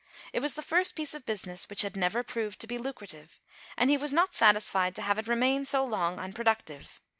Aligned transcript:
It 0.33 0.39
was 0.39 0.55
the 0.55 0.63
first 0.63 0.95
piece 0.95 1.13
of 1.13 1.27
busi 1.27 1.45
ness 1.45 1.69
which 1.69 1.83
had 1.83 1.95
never 1.95 2.23
proved 2.23 2.59
to 2.61 2.65
be 2.65 2.79
lucrative, 2.79 3.39
and 3.77 3.91
he 3.91 3.97
was 3.97 4.11
not 4.11 4.33
satisfied 4.33 4.95
to 4.95 5.03
have 5.03 5.19
it 5.19 5.27
remain 5.27 5.67
so 5.67 5.85
long 5.85 6.19
unproductive. 6.19 6.99